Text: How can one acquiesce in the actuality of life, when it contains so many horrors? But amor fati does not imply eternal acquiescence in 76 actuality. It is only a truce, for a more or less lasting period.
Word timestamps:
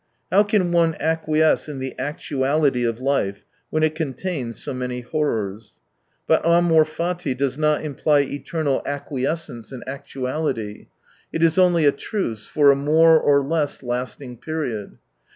How 0.31 0.41
can 0.41 0.71
one 0.71 0.95
acquiesce 0.99 1.69
in 1.69 1.77
the 1.77 1.93
actuality 1.99 2.83
of 2.85 2.99
life, 3.01 3.43
when 3.69 3.83
it 3.83 3.93
contains 3.93 4.57
so 4.59 4.73
many 4.73 5.01
horrors? 5.01 5.75
But 6.25 6.43
amor 6.43 6.85
fati 6.85 7.37
does 7.37 7.55
not 7.55 7.83
imply 7.83 8.21
eternal 8.21 8.81
acquiescence 8.83 9.65
in 9.71 9.81
76 9.81 9.87
actuality. 9.91 10.87
It 11.31 11.43
is 11.43 11.59
only 11.59 11.85
a 11.85 11.91
truce, 11.91 12.47
for 12.47 12.71
a 12.71 12.75
more 12.75 13.19
or 13.19 13.43
less 13.43 13.83
lasting 13.83 14.37
period. 14.37 14.97